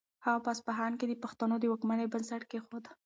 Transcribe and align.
هغه 0.25 0.39
په 0.45 0.49
اصفهان 0.53 0.91
کې 0.99 1.05
د 1.07 1.13
پښتنو 1.23 1.55
د 1.59 1.65
واکمنۍ 1.71 2.05
بنسټ 2.13 2.43
کېښود. 2.51 2.85